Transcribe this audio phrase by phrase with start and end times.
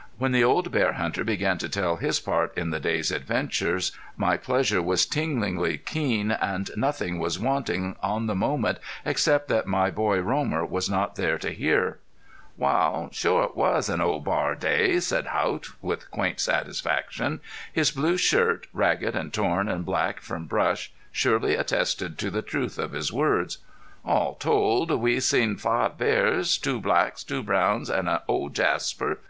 [0.18, 4.36] '"When the old bear hunter began to tell his part in the day's adventures my
[4.36, 10.18] pleasure was tinglingly keen and nothing was wanting on the moment except that my boy
[10.18, 12.00] Romer was not there to hear.
[12.56, 17.38] "Wal, shore it was an old bar day," said Haught, with quaint satisfaction.
[17.72, 22.80] His blue shirt, ragged and torn and black from brush, surely attested to the truth
[22.80, 23.58] of his words.
[24.04, 26.58] "All told we seen five bars.
[26.58, 29.20] Two blacks, two browns an' the old Jasper.